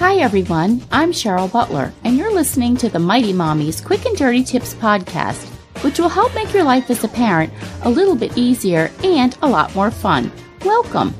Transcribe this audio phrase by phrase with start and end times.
[0.00, 0.80] Hi, everyone.
[0.90, 5.46] I'm Cheryl Butler, and you're listening to the Mighty Mommy's Quick and Dirty Tips podcast,
[5.84, 9.46] which will help make your life as a parent a little bit easier and a
[9.46, 10.32] lot more fun.
[10.64, 11.14] Welcome.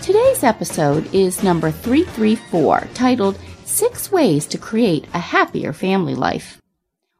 [0.00, 6.62] Today's episode is number 334, titled Six Ways to Create a Happier Family Life.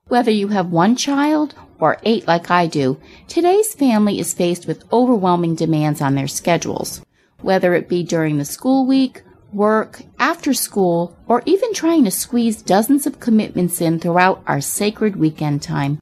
[0.08, 4.91] Whether you have one child or eight like I do, today's family is faced with
[4.91, 7.02] overwhelming demands on their schedules,
[7.42, 9.22] whether it be during the school week,
[9.55, 15.16] work, after school, or even trying to squeeze dozens of commitments in throughout our sacred
[15.16, 16.00] weekend time.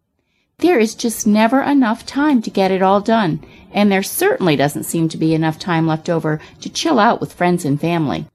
[0.59, 4.85] There is just never enough time to get it all done, and there certainly doesn't
[4.85, 8.27] seem to be enough time left over to chill out with friends and family.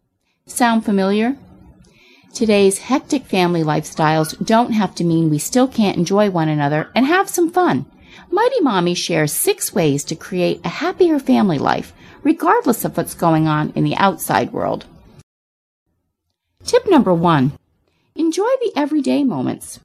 [0.46, 1.38] Sound familiar?
[2.34, 7.06] Today's hectic family lifestyles don't have to mean we still can't enjoy one another and
[7.06, 7.86] have some fun.
[8.30, 13.48] Mighty Mommy shares six ways to create a happier family life, regardless of what's going
[13.48, 14.86] on in the outside world.
[16.68, 17.54] Tip number one
[18.14, 19.80] enjoy the everyday moments.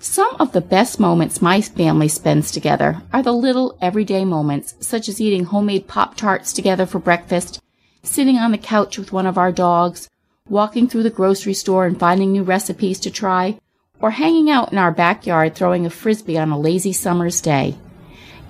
[0.00, 5.08] Some of the best moments my family spends together are the little everyday moments, such
[5.08, 7.62] as eating homemade Pop Tarts together for breakfast,
[8.02, 10.10] sitting on the couch with one of our dogs,
[10.48, 13.60] walking through the grocery store and finding new recipes to try,
[14.00, 17.76] or hanging out in our backyard throwing a frisbee on a lazy summer's day.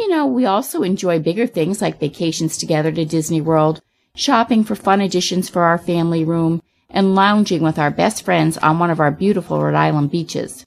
[0.00, 3.82] You know, we also enjoy bigger things like vacations together to Disney World,
[4.14, 6.62] shopping for fun additions for our family room,
[6.96, 10.64] and lounging with our best friends on one of our beautiful Rhode Island beaches.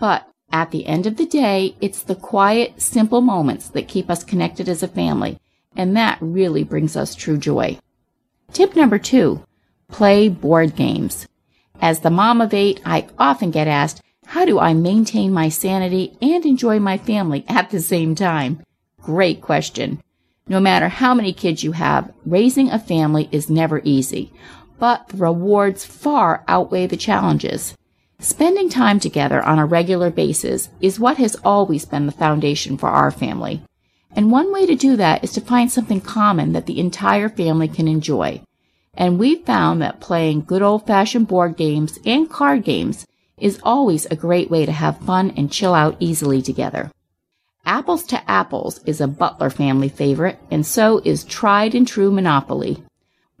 [0.00, 4.24] But at the end of the day, it's the quiet, simple moments that keep us
[4.24, 5.38] connected as a family,
[5.76, 7.78] and that really brings us true joy.
[8.52, 9.44] Tip number two,
[9.86, 11.28] play board games.
[11.80, 16.18] As the mom of eight, I often get asked, how do I maintain my sanity
[16.20, 18.64] and enjoy my family at the same time?
[19.00, 20.02] Great question.
[20.48, 24.32] No matter how many kids you have, raising a family is never easy
[24.78, 27.76] but the rewards far outweigh the challenges.
[28.20, 32.88] Spending time together on a regular basis is what has always been the foundation for
[32.88, 33.62] our family.
[34.10, 37.68] And one way to do that is to find something common that the entire family
[37.68, 38.42] can enjoy.
[38.94, 43.06] And we've found that playing good old fashioned board games and card games
[43.36, 46.90] is always a great way to have fun and chill out easily together.
[47.64, 52.82] Apples to Apples is a Butler family favorite, and so is tried and true Monopoly.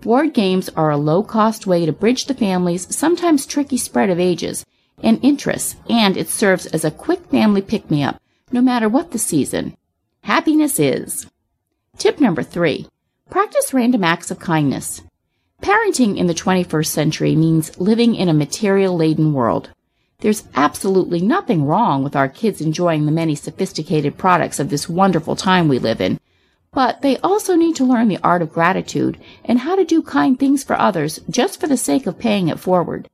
[0.00, 4.20] Board games are a low cost way to bridge the family's sometimes tricky spread of
[4.20, 4.64] ages
[5.02, 8.22] and interests, and it serves as a quick family pick me up
[8.52, 9.76] no matter what the season.
[10.22, 11.26] Happiness is.
[11.96, 12.86] Tip number three
[13.28, 15.02] practice random acts of kindness.
[15.62, 19.70] Parenting in the 21st century means living in a material laden world.
[20.20, 25.34] There's absolutely nothing wrong with our kids enjoying the many sophisticated products of this wonderful
[25.34, 26.20] time we live in,
[26.72, 30.38] but they also need to learn the art of gratitude and how to do kind
[30.38, 33.08] things for others just for the sake of paying it forward.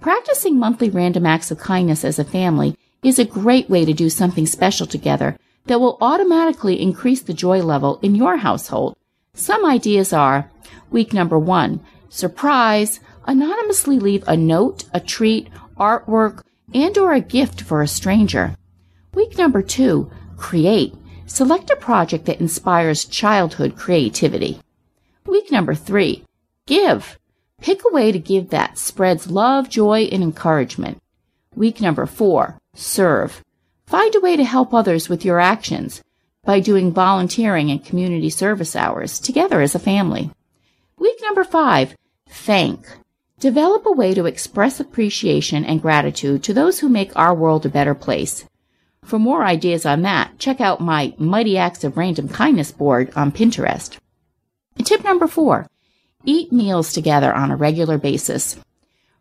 [0.00, 4.08] Practicing monthly random acts of kindness as a family is a great way to do
[4.10, 8.96] something special together that will automatically increase the joy level in your household.
[9.34, 10.50] Some ideas are
[10.90, 16.42] week number one, surprise, anonymously leave a note, a treat, artwork,
[16.72, 18.56] and or a gift for a stranger.
[19.14, 20.94] Week number two, create.
[21.26, 24.60] Select a project that inspires childhood creativity.
[25.26, 26.24] Week number three,
[26.66, 27.18] give.
[27.62, 31.00] Pick a way to give that spreads love, joy, and encouragement.
[31.56, 33.42] Week number four, serve.
[33.86, 36.02] Find a way to help others with your actions
[36.44, 40.30] by doing volunteering and community service hours together as a family.
[40.98, 41.96] Week number five,
[42.28, 42.86] thank.
[43.40, 47.70] Develop a way to express appreciation and gratitude to those who make our world a
[47.70, 48.44] better place.
[49.04, 53.32] For more ideas on that, check out my Mighty Acts of Random Kindness board on
[53.32, 53.98] Pinterest.
[54.76, 55.68] And tip number four
[56.26, 58.56] eat meals together on a regular basis.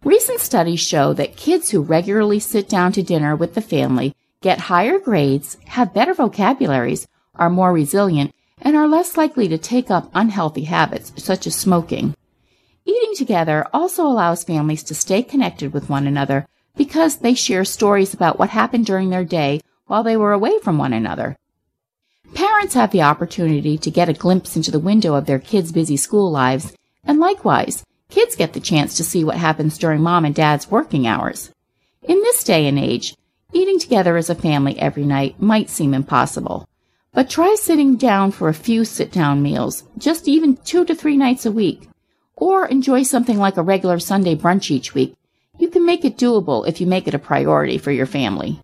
[0.05, 4.59] Recent studies show that kids who regularly sit down to dinner with the family get
[4.59, 7.05] higher grades, have better vocabularies,
[7.35, 12.15] are more resilient, and are less likely to take up unhealthy habits such as smoking.
[12.85, 18.13] Eating together also allows families to stay connected with one another because they share stories
[18.13, 19.61] about what happened during their day
[19.93, 21.37] while they were away from one another.
[22.33, 25.97] Parents have the opportunity to get a glimpse into the window of their kids' busy
[25.97, 26.73] school lives,
[27.03, 31.05] and likewise, kids get the chance to see what happens during mom and dad's working
[31.05, 31.51] hours.
[32.01, 33.15] In this day and age,
[33.53, 36.67] eating together as a family every night might seem impossible.
[37.11, 41.17] But try sitting down for a few sit down meals, just even two to three
[41.17, 41.87] nights a week.
[42.35, 45.13] Or enjoy something like a regular Sunday brunch each week.
[45.59, 48.59] You can make it doable if you make it a priority for your family.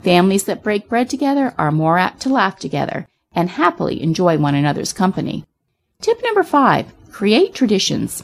[0.00, 4.54] Families that break bread together are more apt to laugh together and happily enjoy one
[4.54, 5.44] another's company.
[6.00, 8.22] Tip number five, create traditions.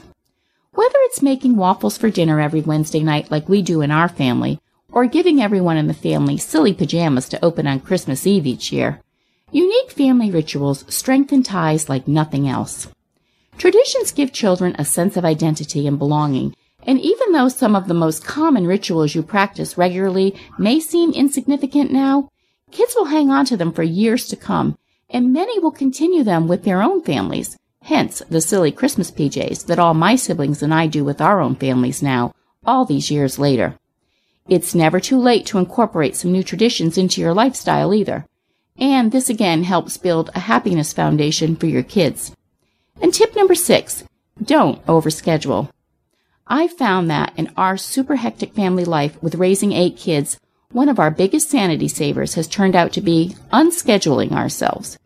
[0.73, 4.61] Whether it's making waffles for dinner every Wednesday night like we do in our family,
[4.91, 9.01] or giving everyone in the family silly pajamas to open on Christmas Eve each year,
[9.51, 12.89] unique family rituals strengthen ties like nothing else.
[13.59, 16.55] Traditions give children a sense of identity and belonging
[16.85, 21.93] and even though some of the most common rituals you practice regularly may seem insignificant
[21.93, 22.29] now,
[22.71, 24.77] kids will hang on to them for years to come,
[25.09, 27.57] and many will continue them with their own families.
[27.83, 31.57] Hence the silly Christmas PJs that all my siblings and I do with our own
[31.57, 32.35] families now,
[32.65, 33.77] all these years later.
[34.49, 38.27] It's never too late to incorporate some new traditions into your lifestyle either.
[38.77, 42.35] And this again helps build a happiness foundation for your kids.
[43.01, 44.05] And tip number six,
[44.43, 45.69] don't overschedule.
[46.53, 50.39] I found that in our super hectic family life with raising eight kids,
[50.71, 54.99] one of our biggest sanity savers has turned out to be unscheduling ourselves.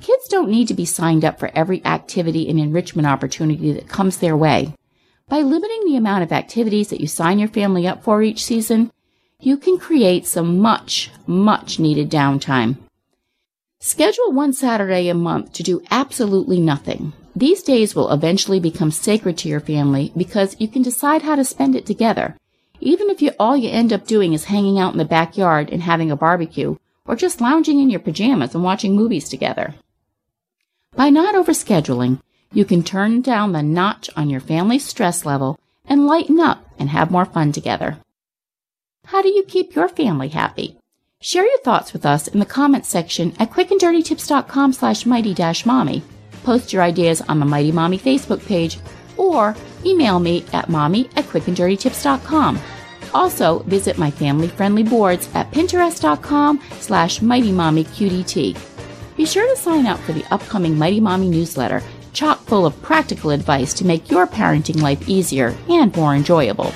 [0.00, 4.18] Kids don't need to be signed up for every activity and enrichment opportunity that comes
[4.18, 4.74] their way.
[5.28, 8.92] By limiting the amount of activities that you sign your family up for each season,
[9.40, 12.76] you can create some much, much needed downtime.
[13.80, 17.12] Schedule one Saturday a month to do absolutely nothing.
[17.34, 21.44] These days will eventually become sacred to your family because you can decide how to
[21.44, 22.36] spend it together,
[22.80, 25.82] even if you, all you end up doing is hanging out in the backyard and
[25.82, 26.76] having a barbecue,
[27.06, 29.74] or just lounging in your pajamas and watching movies together.
[30.94, 32.20] By not overscheduling,
[32.52, 36.90] you can turn down the notch on your family's stress level and lighten up and
[36.90, 37.96] have more fun together.
[39.06, 40.76] How do you keep your family happy?
[41.20, 46.02] Share your thoughts with us in the comments section at quickanddirtytips.com slash mighty-mommy
[46.42, 48.78] post your ideas on the Mighty Mommy Facebook page,
[49.16, 49.54] or
[49.84, 52.60] email me at mommy at quickanddirtytips.com.
[53.14, 58.58] Also, visit my family-friendly boards at pinterest.com slash mightymommyqdt.
[59.16, 63.30] Be sure to sign up for the upcoming Mighty Mommy newsletter, chock full of practical
[63.30, 66.72] advice to make your parenting life easier and more enjoyable.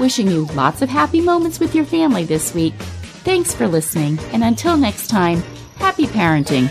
[0.00, 2.74] Wishing you lots of happy moments with your family this week.
[3.22, 5.42] Thanks for listening, and until next time,
[5.76, 6.70] happy parenting.